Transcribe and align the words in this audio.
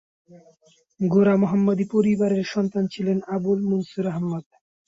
গোঁড়া 0.99 1.35
মোহাম্মদী 1.41 1.85
পরিবারের 1.93 2.45
সন্তান 2.53 2.83
ছিলেন 2.93 3.17
আবুল 3.35 3.59
মনসুর 3.69 4.05
আহমদ। 4.11 4.45